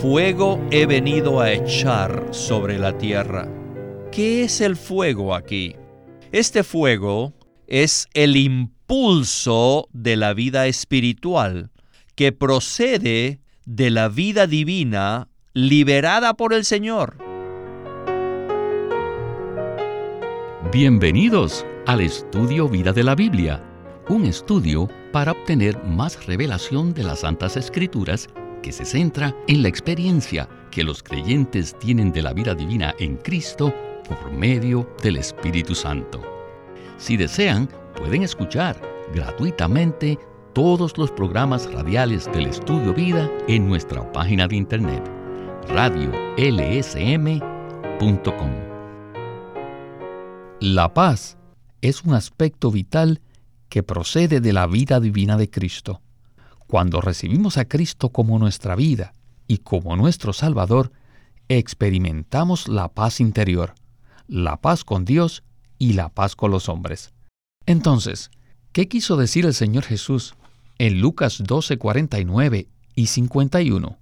[0.00, 3.48] Fuego he venido a echar sobre la tierra.
[4.12, 5.74] ¿Qué es el fuego aquí?
[6.30, 7.32] Este fuego
[7.66, 11.72] es el impulso de la vida espiritual
[12.14, 17.16] que procede de la vida divina liberada por el Señor.
[20.72, 23.64] Bienvenidos al estudio Vida de la Biblia,
[24.08, 28.28] un estudio para obtener más revelación de las Santas Escrituras
[28.62, 33.16] que se centra en la experiencia que los creyentes tienen de la vida divina en
[33.16, 33.74] Cristo
[34.08, 36.22] por medio del Espíritu Santo.
[36.96, 38.80] Si desean, pueden escuchar
[39.14, 40.18] gratuitamente
[40.52, 45.02] todos los programas radiales del Estudio Vida en nuestra página de internet
[45.68, 48.50] radiolsm.com.
[50.60, 51.38] La paz
[51.80, 53.20] es un aspecto vital
[53.68, 56.00] que procede de la vida divina de Cristo.
[56.68, 59.14] Cuando recibimos a Cristo como nuestra vida
[59.46, 60.92] y como nuestro Salvador,
[61.48, 63.74] experimentamos la paz interior,
[64.26, 65.44] la paz con Dios
[65.78, 67.14] y la paz con los hombres.
[67.64, 68.30] Entonces,
[68.72, 70.34] ¿qué quiso decir el Señor Jesús
[70.76, 73.96] en Lucas 12, 49 y 51?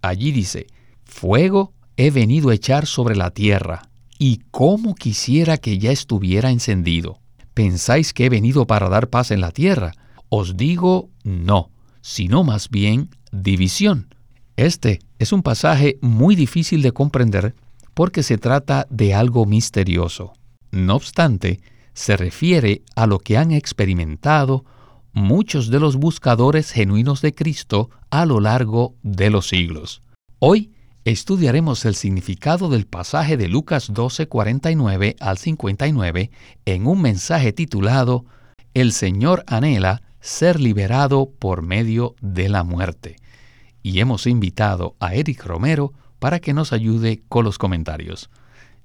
[0.00, 0.68] Allí dice,
[1.04, 3.82] Fuego he venido a echar sobre la tierra,
[4.16, 7.18] y cómo quisiera que ya estuviera encendido.
[7.52, 9.90] ¿Pensáis que he venido para dar paz en la tierra?
[10.28, 11.71] Os digo, no
[12.02, 14.14] sino más bien división.
[14.56, 17.54] Este es un pasaje muy difícil de comprender
[17.94, 20.34] porque se trata de algo misterioso.
[20.70, 21.60] No obstante,
[21.94, 24.64] se refiere a lo que han experimentado
[25.12, 30.02] muchos de los buscadores genuinos de Cristo a lo largo de los siglos.
[30.38, 30.72] Hoy
[31.04, 36.30] estudiaremos el significado del pasaje de Lucas 12, 49 al 59
[36.64, 38.24] en un mensaje titulado
[38.74, 43.16] El Señor anhela ser liberado por medio de la muerte.
[43.82, 48.30] Y hemos invitado a Eric Romero para que nos ayude con los comentarios.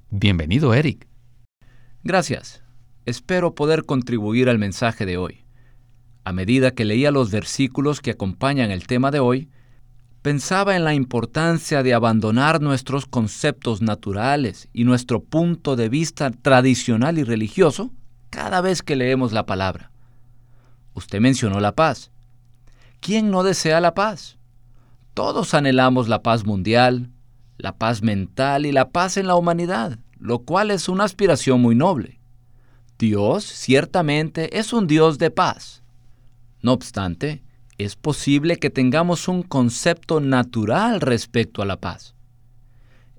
[0.09, 1.07] Bienvenido, Eric.
[2.03, 2.63] Gracias.
[3.05, 5.45] Espero poder contribuir al mensaje de hoy.
[6.23, 9.51] A medida que leía los versículos que acompañan el tema de hoy,
[10.23, 17.19] pensaba en la importancia de abandonar nuestros conceptos naturales y nuestro punto de vista tradicional
[17.19, 17.91] y religioso
[18.31, 19.91] cada vez que leemos la palabra.
[20.97, 22.09] Usted mencionó la paz.
[23.01, 24.39] ¿Quién no desea la paz?
[25.13, 27.11] Todos anhelamos la paz mundial,
[27.59, 31.75] la paz mental y la paz en la humanidad, lo cual es una aspiración muy
[31.75, 32.19] noble.
[32.97, 35.83] Dios ciertamente es un Dios de paz.
[36.63, 37.43] No obstante,
[37.77, 42.15] es posible que tengamos un concepto natural respecto a la paz.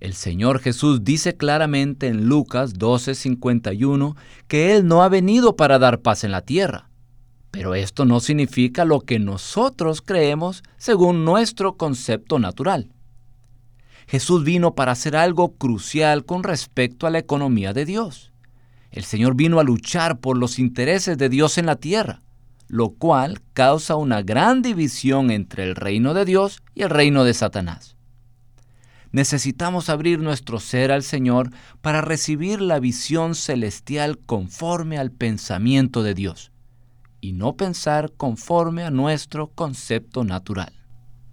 [0.00, 4.16] El Señor Jesús dice claramente en Lucas 12:51
[4.48, 6.87] que Él no ha venido para dar paz en la tierra,
[7.50, 12.90] pero esto no significa lo que nosotros creemos según nuestro concepto natural.
[14.06, 18.32] Jesús vino para hacer algo crucial con respecto a la economía de Dios.
[18.90, 22.22] El Señor vino a luchar por los intereses de Dios en la tierra,
[22.68, 27.34] lo cual causa una gran división entre el reino de Dios y el reino de
[27.34, 27.96] Satanás.
[29.10, 36.14] Necesitamos abrir nuestro ser al Señor para recibir la visión celestial conforme al pensamiento de
[36.14, 36.50] Dios
[37.20, 40.72] y no pensar conforme a nuestro concepto natural.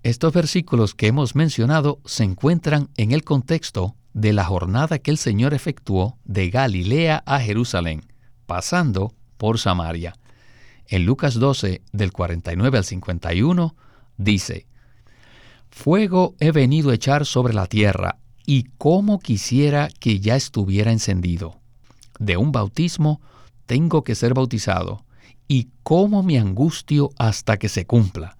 [0.04, 5.18] Estos versículos que hemos mencionado se encuentran en el contexto de la jornada que el
[5.18, 8.06] Señor efectuó de Galilea a Jerusalén,
[8.46, 10.16] pasando por Samaria.
[10.88, 13.76] En Lucas 12, del 49 al 51,
[14.18, 14.68] dice,
[15.70, 21.60] Fuego he venido a echar sobre la tierra, y cómo quisiera que ya estuviera encendido.
[22.20, 23.22] De un bautismo
[23.66, 25.05] tengo que ser bautizado,
[25.48, 28.38] y cómo me angustio hasta que se cumpla.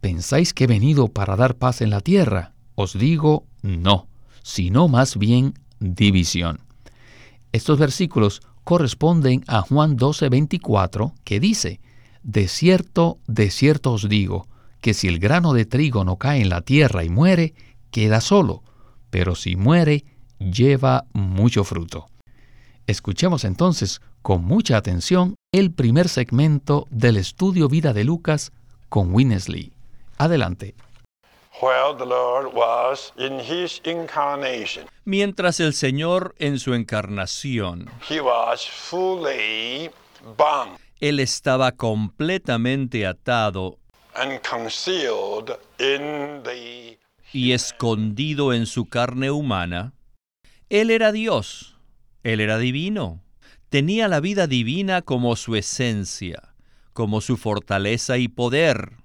[0.00, 2.52] ¿Pensáis que he venido para dar paz en la tierra?
[2.74, 4.08] Os digo, no,
[4.42, 6.60] sino más bien división.
[7.52, 11.80] Estos versículos corresponden a Juan 12, 24, que dice,
[12.22, 14.48] De cierto, de cierto os digo,
[14.80, 17.54] que si el grano de trigo no cae en la tierra y muere,
[17.90, 18.62] queda solo,
[19.10, 20.04] pero si muere,
[20.38, 22.06] lleva mucho fruto.
[22.86, 28.52] Escuchemos entonces con mucha atención el primer segmento del estudio Vida de Lucas
[28.88, 29.72] con Winnesley.
[30.18, 30.74] Adelante.
[35.04, 37.88] Mientras el Señor en su encarnación,
[41.00, 43.78] Él estaba completamente atado
[47.32, 49.92] y escondido en su carne humana.
[50.68, 51.71] Él era Dios,
[52.22, 53.22] Él era divino
[53.72, 56.54] tenía la vida divina como su esencia,
[56.92, 58.98] como su fortaleza y poder,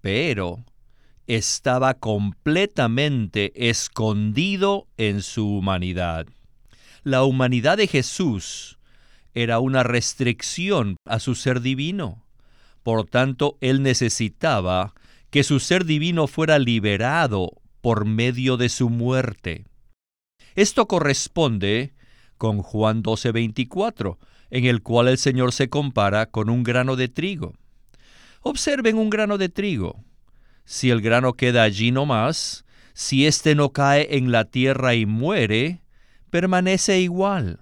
[0.00, 0.64] pero
[1.26, 6.28] estaba completamente escondido en su humanidad.
[7.02, 8.78] La humanidad de Jesús
[9.34, 12.24] era una restricción a su ser divino.
[12.84, 14.94] Por tanto, él necesitaba
[15.30, 19.64] que su ser divino fuera liberado por medio de su muerte.
[20.54, 21.95] Esto corresponde
[22.36, 24.18] con Juan 12:24,
[24.50, 27.54] en el cual el Señor se compara con un grano de trigo.
[28.42, 30.04] Observen un grano de trigo.
[30.64, 35.82] Si el grano queda allí nomás, si éste no cae en la tierra y muere,
[36.30, 37.60] permanece igual.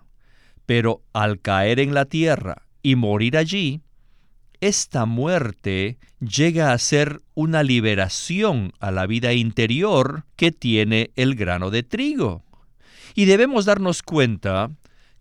[0.66, 3.82] Pero al caer en la tierra y morir allí,
[4.60, 11.70] esta muerte llega a ser una liberación a la vida interior que tiene el grano
[11.70, 12.43] de trigo.
[13.14, 14.70] Y debemos darnos cuenta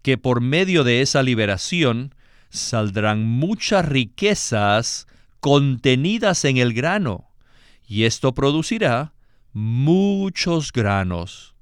[0.02, 2.14] que por medio de esa liberación
[2.50, 5.08] saldrán muchas riquezas
[5.40, 7.30] contenidas en el grano,
[7.88, 9.14] y esto producirá
[9.54, 11.54] muchos granos.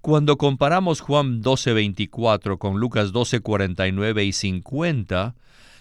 [0.00, 5.34] Cuando comparamos Juan 12:24 con Lucas 12:49 y 50,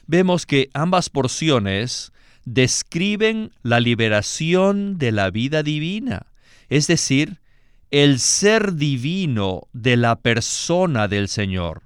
[0.06, 2.12] vemos que ambas porciones
[2.46, 6.28] describen la liberación de la vida divina,
[6.70, 7.40] es decir,
[7.92, 11.84] el ser divino de la persona del Señor.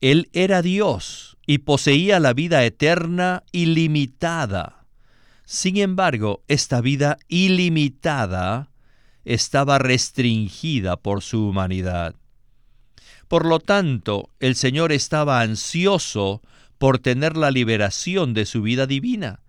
[0.00, 4.86] Él era Dios y poseía la vida eterna ilimitada.
[5.44, 8.70] Sin embargo, esta vida ilimitada
[9.24, 12.14] estaba restringida por su humanidad.
[13.26, 16.40] Por lo tanto, el Señor estaba ansioso
[16.78, 19.40] por tener la liberación de su vida divina,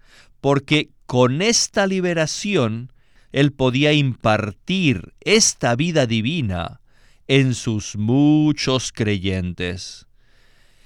[0.42, 2.92] porque con esta liberación
[3.38, 6.82] Él podía impartir esta vida divina
[7.28, 10.08] en sus muchos creyentes.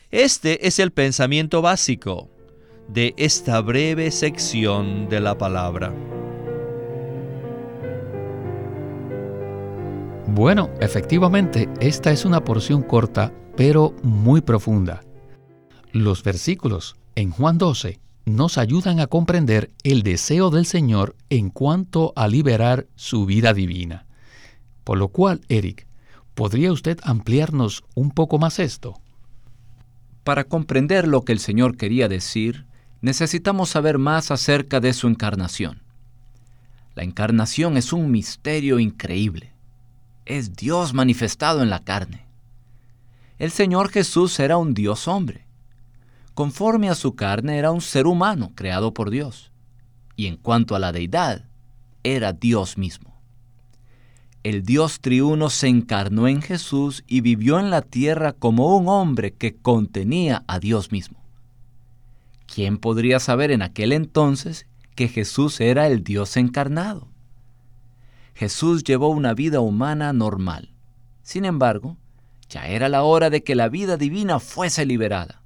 [0.10, 2.30] Este es el pensamiento básico
[2.90, 5.96] de esta breve sección de la palabra.
[10.28, 15.06] Bueno, efectivamente, esta es una porción corta, pero muy profunda.
[15.94, 22.14] Los versículos en Juan 12 nos ayudan a comprender el deseo del Señor en cuanto
[22.16, 24.06] a liberar su vida divina.
[24.84, 25.88] Por lo cual, Eric,
[26.36, 29.00] ¿podría usted ampliarnos un poco más esto?
[30.24, 32.66] Para comprender lo que el Señor quería decir,
[33.02, 35.82] necesitamos saber más acerca de su encarnación.
[36.94, 39.54] La encarnación es un misterio increíble.
[40.26, 42.28] Es Dios manifestado en la carne.
[43.40, 45.48] El Señor Jesús era un Dios hombre
[46.34, 49.52] conforme a su carne era un ser humano creado por Dios,
[50.16, 51.46] y en cuanto a la deidad,
[52.04, 53.12] era Dios mismo.
[54.44, 59.34] El Dios triuno se encarnó en Jesús y vivió en la tierra como un hombre
[59.34, 61.20] que contenía a Dios mismo.
[62.54, 67.08] ¿Quién podría saber en aquel entonces que Jesús era el Dios encarnado?
[68.34, 70.74] Jesús llevó una vida humana normal.
[71.22, 71.98] Sin embargo,
[72.50, 75.41] ya era la hora de que la vida divina fuese liberada.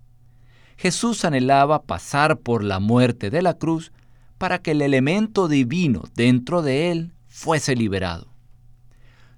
[0.77, 3.92] Jesús anhelaba pasar por la muerte de la cruz
[4.38, 8.27] para que el elemento divino dentro de él fuese liberado.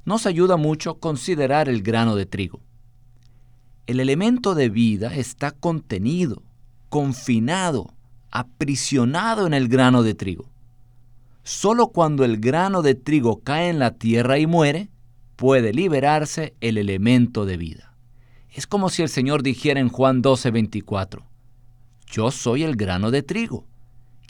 [0.05, 2.61] Nos ayuda mucho considerar el grano de trigo.
[3.85, 6.43] El elemento de vida está contenido,
[6.89, 7.93] confinado,
[8.31, 10.49] aprisionado en el grano de trigo.
[11.43, 14.89] Solo cuando el grano de trigo cae en la tierra y muere,
[15.37, 17.93] puede liberarse el elemento de vida.
[18.49, 21.26] Es como si el Señor dijera en Juan 12, 24,
[22.07, 23.65] Yo soy el grano de trigo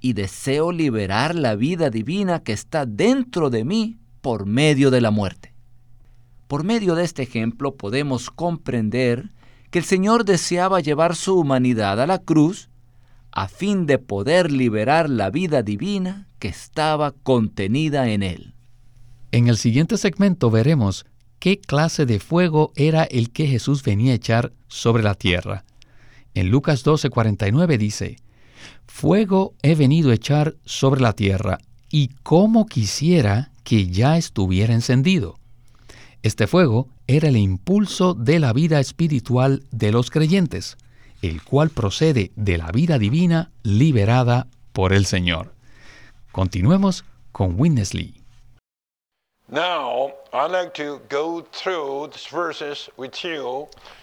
[0.02, 5.12] y deseo liberar la vida divina que está dentro de mí por medio de la
[5.12, 5.54] muerte.
[6.48, 9.32] Por medio de este ejemplo podemos comprender
[9.70, 12.70] que el Señor deseaba llevar su humanidad a la cruz
[13.32, 18.54] a fin de poder liberar la vida divina que estaba contenida en él.
[19.32, 21.06] En el siguiente segmento veremos
[21.40, 25.66] qué clase de fuego era el que Jesús venía a echar sobre la tierra.
[26.38, 28.18] En Lucas 12:49 dice,
[28.86, 31.58] Fuego he venido a echar sobre la tierra,
[31.90, 35.40] y cómo quisiera que ya estuviera encendido.
[36.22, 40.78] Este fuego era el impulso de la vida espiritual de los creyentes,
[41.24, 45.56] el cual procede de la vida divina liberada por el Señor.
[46.32, 48.14] Continuemos con Witness Lee.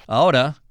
[0.08, 0.63] Ahora,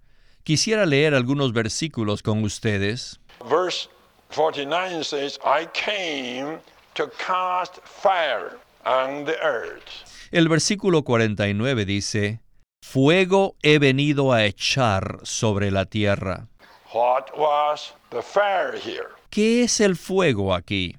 [0.44, 3.20] quisiera leer algunos versículos con ustedes.
[3.50, 3.90] Verse
[4.30, 6.60] 49 says, I came
[6.96, 10.04] to cast fire on the earth.
[10.32, 12.40] El versículo 49 dice,
[12.84, 16.48] Fuego he venido a echar sobre la tierra.
[16.94, 19.10] What was the fire here?
[19.30, 20.98] ¿Qué es el fuego aquí?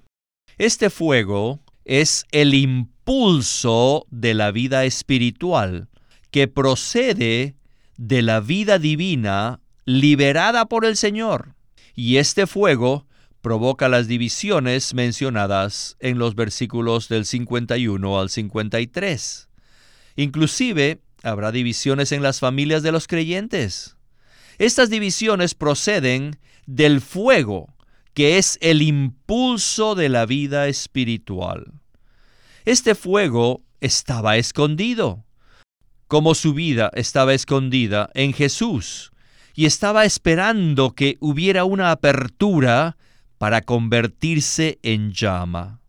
[0.59, 5.89] Este fuego es el impulso de la vida espiritual
[6.31, 7.55] que procede
[7.97, 11.55] de la vida divina liberada por el Señor.
[11.95, 13.07] Y este fuego
[13.41, 19.49] provoca las divisiones mencionadas en los versículos del 51 al 53.
[20.17, 23.97] Inclusive habrá divisiones en las familias de los creyentes.
[24.59, 27.75] Estas divisiones proceden del fuego,
[28.15, 31.73] que es el impulso de la vida espiritual.
[32.65, 35.25] Este fuego estaba escondido,
[36.08, 39.12] como su vida estaba escondida en Jesús,
[39.54, 42.96] y estaba esperando que hubiera una apertura
[43.38, 45.80] para convertirse en llama.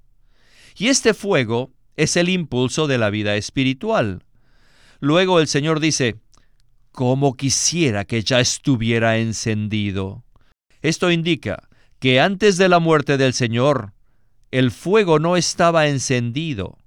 [0.78, 4.24] Y este fuego es el impulso de la vida espiritual.
[5.00, 6.18] Luego el Señor dice,
[6.92, 10.24] como quisiera que ya estuviera encendido.
[10.82, 11.68] Esto indica
[12.00, 13.94] que antes de la muerte del Señor,
[14.52, 16.78] el fuego no estaba encendido,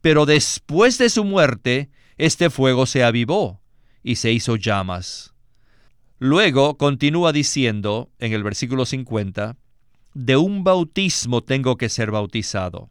[0.00, 3.60] pero después de su muerte, este fuego se avivó
[4.02, 5.34] y se hizo llamas.
[6.18, 9.56] Luego continúa diciendo en el versículo 50,
[10.14, 12.90] de un bautismo tengo que ser bautizado.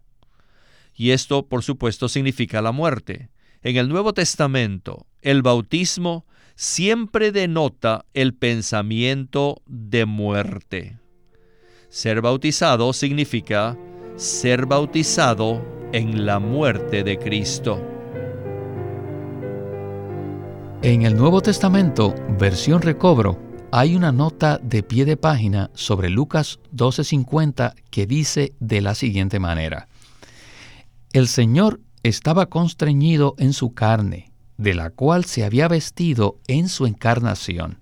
[0.95, 3.29] Y esto, por supuesto, significa la muerte.
[3.61, 10.97] En el Nuevo Testamento, el bautismo siempre denota el pensamiento de muerte.
[11.89, 13.77] Ser bautizado significa
[14.15, 17.96] ser bautizado en la muerte de Cristo.
[20.83, 23.39] En el Nuevo Testamento, versión recobro,
[23.71, 29.39] hay una nota de pie de página sobre Lucas 12:50 que dice de la siguiente
[29.39, 29.87] manera.
[31.13, 36.85] El Señor estaba constreñido en su carne de la cual se había vestido en su
[36.85, 37.79] encarnación.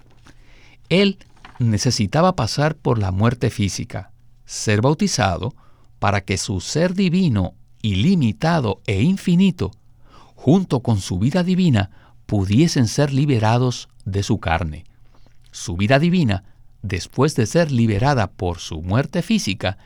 [0.90, 1.18] Él
[1.60, 4.12] necesitaba pasar por la muerte física,
[4.46, 5.54] ser bautizado,
[6.00, 9.72] para que su ser divino, ilimitado e infinito,
[10.36, 11.90] junto con su vida divina,
[12.26, 14.86] pudiesen ser liberados de su carne.
[15.52, 16.44] Su vida divina,
[16.82, 19.78] después de ser liberada por su muerte física,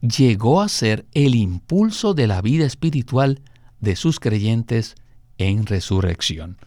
[0.00, 3.40] llegó a ser el impulso de la vida espiritual
[3.80, 4.96] de sus creyentes
[5.38, 6.58] en resurrección.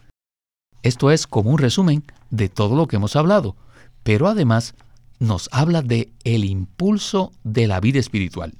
[0.82, 3.56] Esto es como un resumen de todo lo que hemos hablado,
[4.02, 4.74] pero además
[5.18, 8.54] nos habla de el impulso de la vida espiritual.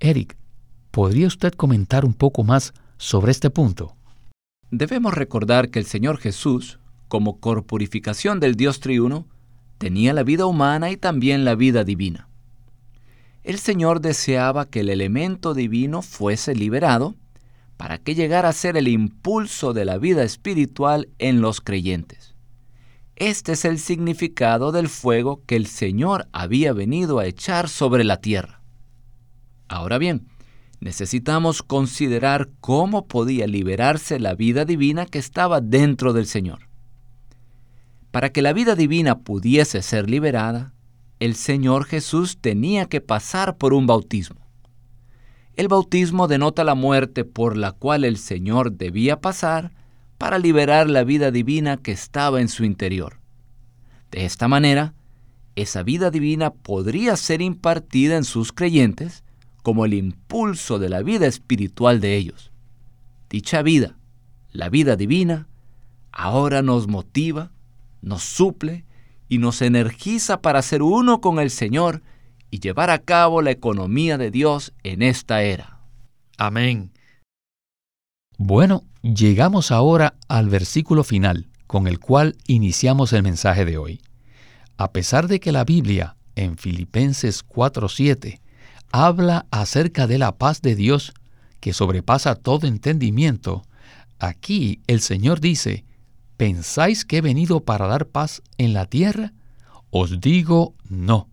[0.00, 0.36] Eric,
[0.90, 3.97] ¿podría usted comentar un poco más sobre este punto?
[4.70, 9.26] Debemos recordar que el Señor Jesús, como corporificación del Dios triuno,
[9.78, 12.28] tenía la vida humana y también la vida divina.
[13.44, 17.14] El Señor deseaba que el elemento divino fuese liberado
[17.78, 22.34] para que llegara a ser el impulso de la vida espiritual en los creyentes.
[23.16, 28.20] Este es el significado del fuego que el Señor había venido a echar sobre la
[28.20, 28.60] tierra.
[29.68, 30.26] Ahora bien,
[30.80, 36.68] necesitamos considerar cómo podía liberarse la vida divina que estaba dentro del Señor.
[38.10, 40.72] Para que la vida divina pudiese ser liberada,
[41.20, 44.40] el Señor Jesús tenía que pasar por un bautismo.
[45.56, 49.72] El bautismo denota la muerte por la cual el Señor debía pasar
[50.16, 53.18] para liberar la vida divina que estaba en su interior.
[54.12, 54.94] De esta manera,
[55.56, 59.24] esa vida divina podría ser impartida en sus creyentes
[59.62, 62.50] como el impulso de la vida espiritual de ellos.
[63.28, 63.96] Dicha vida,
[64.52, 65.48] la vida divina,
[66.12, 67.52] ahora nos motiva,
[68.00, 68.84] nos suple
[69.28, 72.02] y nos energiza para ser uno con el Señor
[72.50, 75.80] y llevar a cabo la economía de Dios en esta era.
[76.38, 76.92] Amén.
[78.38, 84.00] Bueno, llegamos ahora al versículo final, con el cual iniciamos el mensaje de hoy.
[84.76, 88.40] A pesar de que la Biblia, en Filipenses 4:7,
[88.92, 91.14] habla acerca de la paz de Dios
[91.60, 93.64] que sobrepasa todo entendimiento,
[94.18, 95.84] aquí el Señor dice,
[96.36, 99.32] ¿pensáis que he venido para dar paz en la tierra?
[99.90, 101.28] Os digo no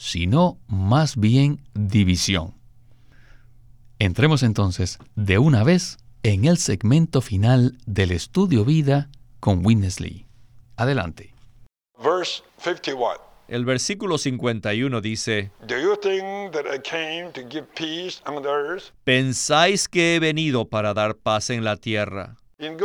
[0.00, 2.54] sino más bien división.
[3.98, 10.24] Entremos entonces de una vez en el segmento final del estudio vida con Winnesley.
[10.76, 11.34] Adelante.
[13.50, 15.50] El versículo 51 dice,
[19.04, 22.36] ¿Pensáis que he venido para dar paz en la tierra?
[22.58, 22.78] En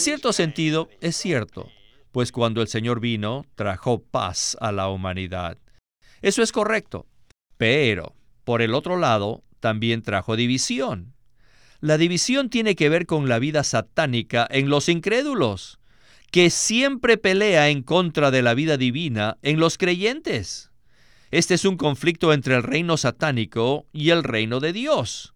[0.00, 1.68] cierto sentido, es cierto
[2.12, 5.56] pues cuando el Señor vino, trajo paz a la humanidad.
[6.20, 7.06] Eso es correcto,
[7.56, 8.14] pero,
[8.44, 11.14] por el otro lado, también trajo división.
[11.80, 15.80] La división tiene que ver con la vida satánica en los incrédulos,
[16.32, 20.72] que siempre pelea en contra de la vida divina en los creyentes.
[21.30, 25.34] Este es un conflicto entre el reino satánico y el reino de Dios.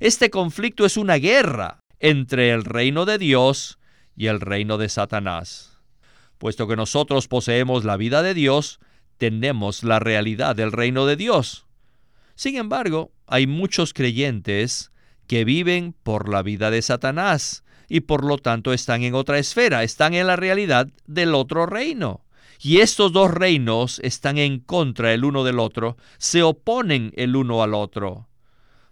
[0.00, 3.78] Este conflicto es una guerra entre el reino de Dios
[4.16, 5.78] y el reino de Satanás.
[6.36, 8.80] Puesto que nosotros poseemos la vida de Dios,
[9.16, 11.64] tenemos la realidad del reino de Dios.
[12.34, 14.92] Sin embargo, hay muchos creyentes
[15.26, 19.82] que viven por la vida de Satanás y por lo tanto están en otra esfera,
[19.82, 22.24] están en la realidad del otro reino.
[22.60, 27.62] Y estos dos reinos están en contra el uno del otro, se oponen el uno
[27.62, 28.28] al otro.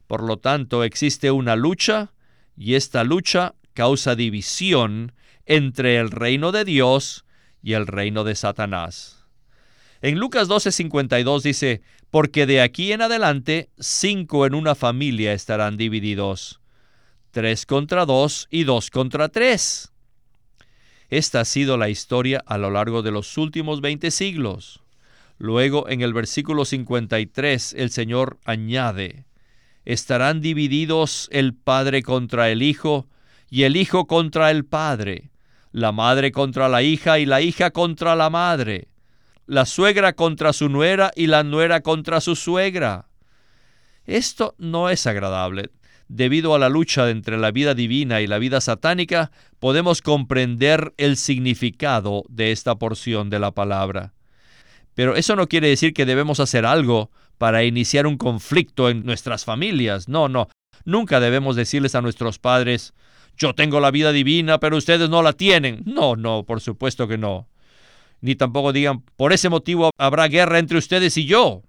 [0.07, 2.13] Por lo tanto, existe una lucha
[2.57, 5.13] y esta lucha causa división
[5.45, 7.25] entre el reino de Dios
[7.63, 9.25] y el reino de Satanás.
[10.01, 16.61] En Lucas 12:52 dice, porque de aquí en adelante cinco en una familia estarán divididos,
[17.37, 19.93] tres contra dos y dos contra tres.
[21.11, 24.81] Esta ha sido la historia a lo largo de los últimos 20 siglos.
[25.37, 29.27] Luego, en el versículo 53, el Señor añade,
[29.85, 33.07] estarán divididos el Padre contra el Hijo,
[33.51, 35.29] y el Hijo contra el Padre,
[35.73, 38.89] la madre contra la hija y la hija contra la madre,
[39.45, 43.09] la suegra contra su nuera y la nuera contra su suegra.
[44.07, 45.69] Esto no es agradable.
[46.09, 51.17] Debido a la lucha entre la vida divina y la vida satánica, podemos comprender el
[51.17, 54.13] significado de esta porción de la palabra.
[54.95, 59.45] Pero eso no quiere decir que debemos hacer algo para iniciar un conflicto en nuestras
[59.45, 60.09] familias.
[60.09, 60.49] No, no.
[60.85, 62.95] Nunca debemos decirles a nuestros padres,
[63.37, 65.83] yo tengo la vida divina, pero ustedes no la tienen.
[65.85, 67.49] No, no, por supuesto que no.
[68.21, 71.63] Ni tampoco digan, por ese motivo habrá guerra entre ustedes y yo.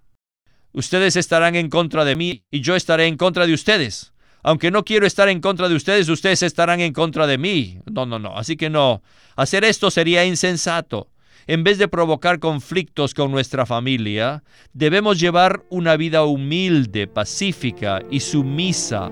[0.72, 4.12] Ustedes estarán en contra de mí y yo estaré en contra de ustedes
[4.48, 7.80] aunque no quiero estar en contra de ustedes, ustedes estarán en contra de mí.
[7.84, 8.34] No, no, no.
[8.34, 9.02] Así que no.
[9.36, 11.08] Hacer esto sería insensato.
[11.46, 18.20] En vez de provocar conflictos con nuestra familia, debemos llevar una vida humilde, pacífica y
[18.20, 19.10] sumisa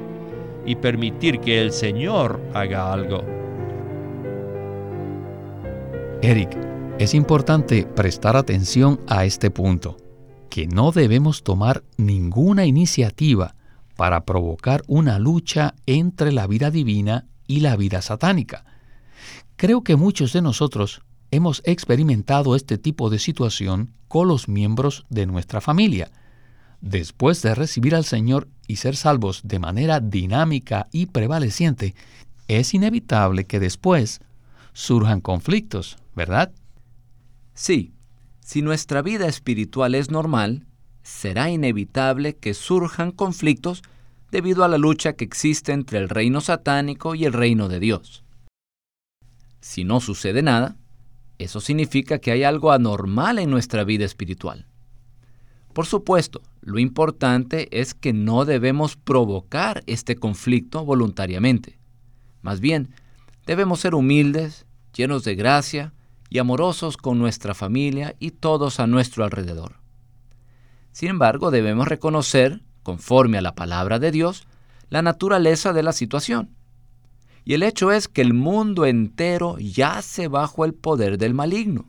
[0.65, 3.23] y permitir que el Señor haga algo.
[6.23, 6.57] Eric,
[6.99, 9.99] es importante prestar atención a este punto,
[10.49, 13.56] que no debemos tomar ninguna iniciativa
[13.97, 18.65] para provocar una lucha entre la vida divina y la vida satánica.
[19.57, 25.27] Creo que muchos de nosotros hemos experimentado este tipo de situación con los miembros de
[25.27, 26.11] nuestra familia.
[26.81, 31.95] Después de recibir al Señor y ser salvos de manera dinámica y prevaleciente,
[32.49, 34.21] es inevitable que después
[34.73, 36.53] surjan conflictos, ¿verdad?
[37.55, 37.95] Sí,
[38.41, 40.66] si nuestra vida espiritual es normal,
[41.07, 43.83] será inevitable que surjan conflictos
[44.33, 48.25] debido a la lucha que existe entre el reino satánico y el reino de Dios.
[49.61, 50.77] Si no sucede nada,
[51.39, 54.67] eso significa que hay algo anormal en nuestra vida espiritual.
[55.73, 61.79] Por supuesto, lo importante es que no debemos provocar este conflicto voluntariamente.
[62.43, 62.91] Más bien,
[63.47, 65.95] debemos ser humildes, llenos de gracia
[66.31, 69.86] y amorosos con nuestra familia y todos a nuestro alrededor.
[70.97, 74.47] Sin embargo, debemos reconocer, conforme a la palabra de Dios,
[74.89, 76.57] la naturaleza de la situación.
[77.45, 81.85] Y el hecho es que el mundo entero yace bajo el poder del maligno.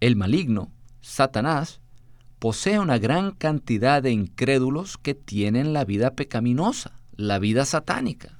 [0.00, 0.70] El maligno,
[1.02, 1.82] Satanás,
[2.38, 8.38] posee una gran cantidad de incrédulos que tienen la vida pecaminosa, la vida satánica.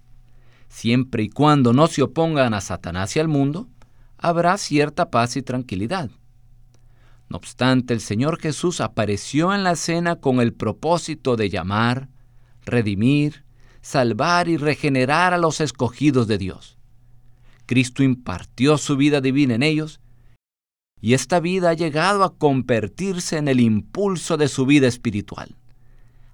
[0.71, 3.69] Siempre y cuando no se opongan a Satanás y al mundo,
[4.17, 6.09] habrá cierta paz y tranquilidad.
[7.29, 12.09] No obstante, el Señor Jesús apareció en la escena con el propósito de llamar,
[12.65, 13.45] redimir,
[13.81, 16.79] salvar y regenerar a los escogidos de Dios.
[17.67, 20.01] Cristo impartió su vida divina en ellos
[21.01, 25.57] y esta vida ha llegado a convertirse en el impulso de su vida espiritual.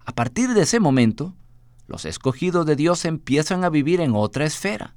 [0.05, 1.35] A partir de ese momento,
[1.87, 4.95] los escogidos de Dios empiezan a vivir en otra esfera,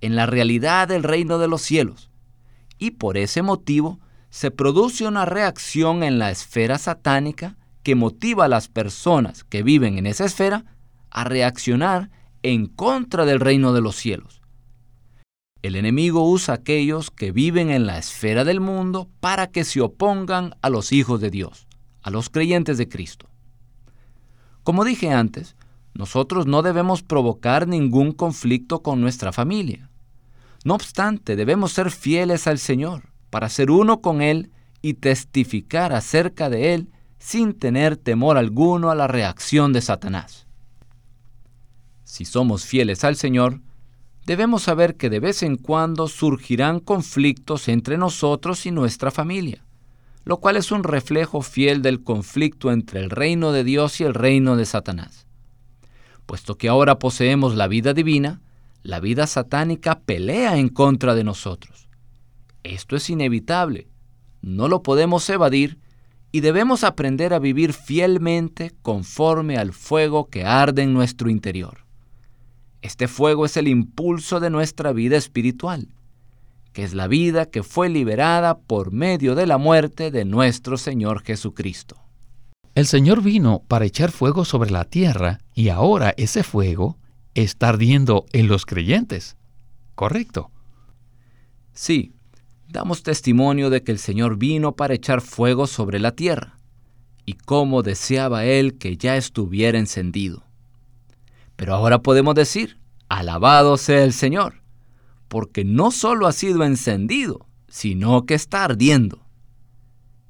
[0.00, 2.10] en la realidad del reino de los cielos,
[2.78, 3.98] y por ese motivo
[4.30, 9.96] se produce una reacción en la esfera satánica que motiva a las personas que viven
[9.98, 10.64] en esa esfera
[11.10, 12.10] a reaccionar
[12.42, 14.42] en contra del reino de los cielos.
[15.62, 19.80] El enemigo usa a aquellos que viven en la esfera del mundo para que se
[19.80, 21.66] opongan a los hijos de Dios,
[22.02, 23.28] a los creyentes de Cristo.
[24.62, 25.56] Como dije antes,
[25.94, 29.90] nosotros no debemos provocar ningún conflicto con nuestra familia.
[30.64, 34.50] No obstante, debemos ser fieles al Señor para ser uno con Él
[34.82, 36.88] y testificar acerca de Él
[37.18, 40.46] sin tener temor alguno a la reacción de Satanás.
[42.04, 43.60] Si somos fieles al Señor,
[44.24, 49.64] debemos saber que de vez en cuando surgirán conflictos entre nosotros y nuestra familia.
[50.28, 54.12] lo cual es un reflejo fiel del conflicto entre el reino de Dios y el
[54.12, 55.26] reino de Satanás.
[56.26, 58.42] Puesto que ahora poseemos la vida divina,
[58.82, 61.87] la vida satánica pelea en contra de nosotros.
[62.68, 63.88] Esto es inevitable,
[64.42, 65.78] no lo podemos evadir
[66.32, 71.86] y debemos aprender a vivir fielmente conforme al fuego que arde en nuestro interior.
[72.82, 75.88] Este fuego es el impulso de nuestra vida espiritual,
[76.74, 81.22] que es la vida que fue liberada por medio de la muerte de nuestro Señor
[81.22, 81.96] Jesucristo.
[82.74, 86.98] El Señor vino para echar fuego sobre la tierra y ahora ese fuego
[87.32, 89.38] está ardiendo en los creyentes.
[89.94, 90.50] ¿Correcto?
[91.72, 92.12] Sí,
[92.68, 96.58] damos testimonio de que el Señor vino para echar fuego sobre la tierra,
[97.24, 100.44] y cómo deseaba Él que ya estuviera encendido.
[101.56, 102.78] Pero ahora podemos decir,
[103.08, 104.62] alabado sea el Señor,
[105.28, 109.26] porque no solo ha sido encendido, sino que está ardiendo.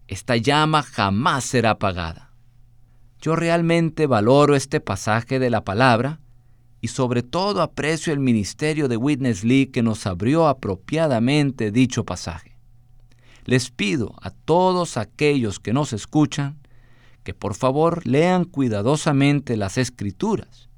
[0.06, 2.32] Esta llama jamás será apagada.
[3.20, 6.20] Yo realmente valoro este pasaje de la palabra
[6.80, 12.56] y sobre todo aprecio el ministerio de Witness Lee que nos abrió apropiadamente dicho pasaje.
[13.44, 16.58] Les pido a todos aquellos que nos escuchan
[17.24, 20.68] que por favor lean cuidadosamente las escrituras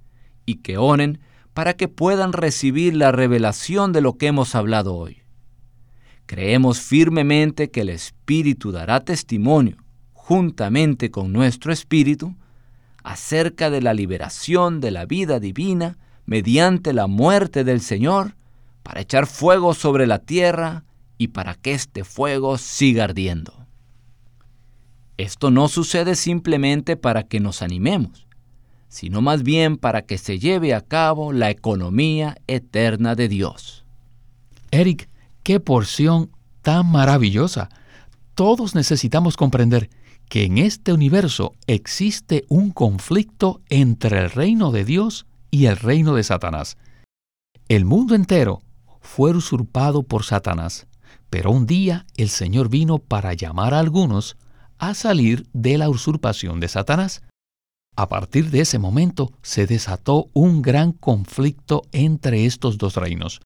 [0.47, 1.21] y que oren
[1.55, 5.19] para que puedan recibir la revelación de lo que hemos hablado hoy.
[6.27, 9.77] Creemos firmemente que el Espíritu dará testimonio
[10.31, 12.37] juntamente con nuestro espíritu,
[13.03, 18.37] acerca de la liberación de la vida divina mediante la muerte del Señor,
[18.83, 20.85] para echar fuego sobre la tierra
[21.19, 23.67] y para que este fuego siga ardiendo.
[25.17, 28.27] Esto no sucede simplemente para que nos animemos,
[28.89, 33.85] sino más bien para que se lleve a cabo la economía eterna de Dios.
[34.71, 35.11] Eric,
[35.43, 36.31] qué porción
[36.63, 37.69] tan maravillosa.
[38.35, 39.91] Todos necesitamos comprender
[40.31, 46.15] que en este universo existe un conflicto entre el reino de Dios y el reino
[46.15, 46.79] de Satanás.
[47.69, 48.63] El mundo entero
[49.01, 50.87] fue usurpado por Satanás,
[51.31, 54.37] pero un día el Señor vino para llamar a algunos
[54.79, 57.23] a salir de la usurpación de Satanás.
[57.97, 63.41] A partir de ese momento se desató un gran conflicto entre estos dos reinos.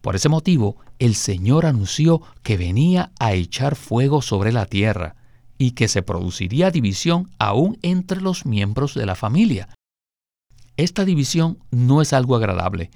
[0.00, 5.16] Por ese motivo, el Señor anunció que venía a echar fuego sobre la tierra,
[5.58, 9.68] y que se produciría división aún entre los miembros de la familia.
[10.76, 12.90] Esta división no es algo agradable,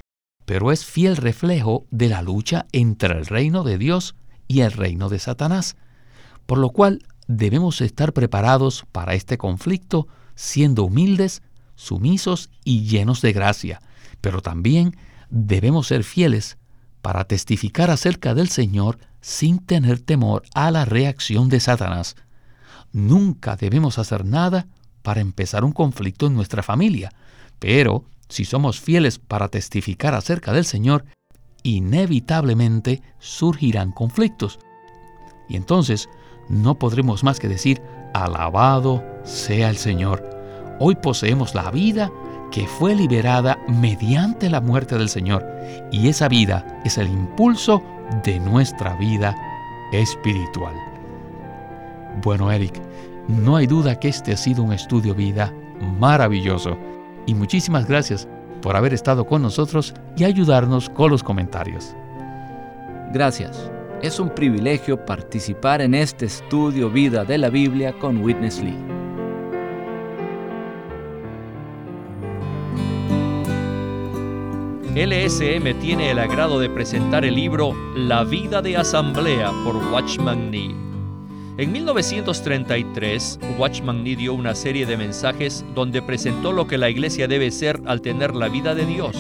[0.47, 4.15] pero es fiel reflejo de la lucha entre el reino de Dios
[4.47, 5.77] y el reino de Satanás,
[6.47, 11.43] por lo cual debemos estar preparados para este conflicto siendo humildes,
[11.75, 13.81] sumisos y llenos de gracia,
[14.21, 14.97] pero también
[15.31, 16.59] debemos ser fieles
[17.01, 22.17] para testificar acerca del Señor sin tener temor a la reacción de Satanás.
[22.93, 24.67] Nunca debemos hacer nada
[25.03, 27.11] para empezar un conflicto en nuestra familia,
[27.59, 31.05] pero si somos fieles para testificar acerca del Señor,
[31.63, 34.59] inevitablemente surgirán conflictos.
[35.49, 36.09] Y entonces
[36.49, 37.83] no podremos más que decir,
[38.15, 40.29] alabado sea el Señor.
[40.81, 42.11] Hoy poseemos la vida
[42.51, 45.47] que fue liberada mediante la muerte del Señor,
[45.91, 47.83] y esa vida es el impulso
[48.25, 49.35] de nuestra vida
[49.93, 50.92] espiritual.
[52.23, 52.81] Bueno, Eric,
[53.29, 55.53] no hay duda que este ha sido un estudio vida
[55.99, 56.77] maravilloso
[57.27, 58.29] y muchísimas gracias
[58.61, 61.95] por haber estado con nosotros y ayudarnos con los comentarios.
[63.13, 63.71] Gracias.
[64.03, 68.77] Es un privilegio participar en este estudio vida de la Biblia con Witness Lee.
[74.95, 80.92] LSM tiene el agrado de presentar el libro La vida de asamblea por Watchman Nee.
[81.59, 87.29] En 1933, Watchman Nee dio una serie de mensajes donde presentó lo que la iglesia
[87.29, 89.15] debe ser al tener la vida de Dios,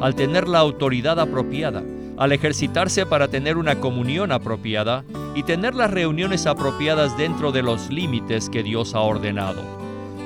[0.00, 1.82] al tener la autoridad apropiada,
[2.16, 7.90] al ejercitarse para tener una comunión apropiada y tener las reuniones apropiadas dentro de los
[7.90, 9.62] límites que Dios ha ordenado.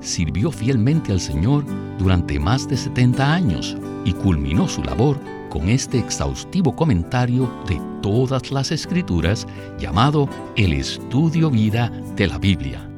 [0.00, 1.64] sirvió fielmente al Señor
[1.98, 8.50] durante más de 70 años y culminó su labor con este exhaustivo comentario de todas
[8.50, 9.46] las escrituras
[9.78, 12.88] llamado El Estudio Vida de la Biblia.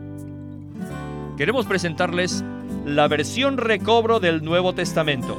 [1.37, 2.45] Queremos presentarles
[2.85, 5.39] la versión recobro del Nuevo Testamento.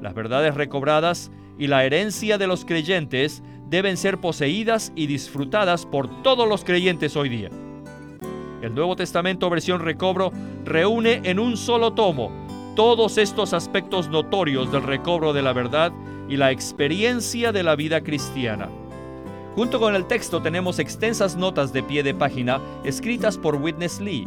[0.00, 6.22] Las verdades recobradas y la herencia de los creyentes deben ser poseídas y disfrutadas por
[6.22, 7.50] todos los creyentes hoy día.
[8.62, 10.32] El Nuevo Testamento versión recobro
[10.64, 12.30] reúne en un solo tomo
[12.76, 15.92] todos estos aspectos notorios del recobro de la verdad
[16.28, 18.68] y la experiencia de la vida cristiana.
[19.54, 24.26] Junto con el texto tenemos extensas notas de pie de página escritas por Witness Lee,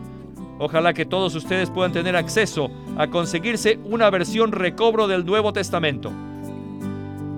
[0.63, 6.11] Ojalá que todos ustedes puedan tener acceso a conseguirse una versión recobro del Nuevo Testamento.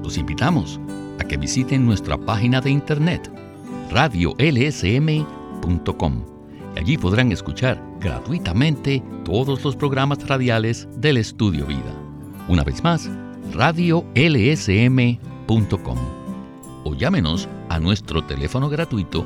[0.04, 0.78] Los invitamos
[1.22, 3.32] a que visiten nuestra página de internet
[3.92, 5.26] radiolsm.com.
[6.76, 11.96] Allí podrán escuchar gratuitamente todos los programas radiales del Estudio Vida.
[12.50, 13.10] Una vez más,
[13.54, 14.04] radiolsm.com
[16.84, 19.26] o llámenos a nuestro teléfono gratuito